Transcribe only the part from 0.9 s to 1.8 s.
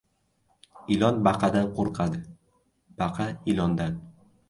•Ilon baqadan